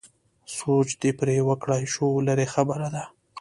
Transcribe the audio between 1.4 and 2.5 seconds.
وکړای شو لرې